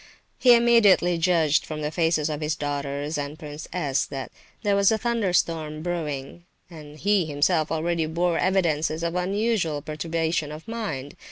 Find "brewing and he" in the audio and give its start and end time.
5.83-7.27